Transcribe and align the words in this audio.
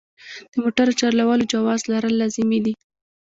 د 0.51 0.53
موټر 0.63 0.87
چلولو 0.99 1.45
جواز 1.53 1.81
لرل 1.91 2.13
لازمي 2.21 2.59
دي. 2.65 2.73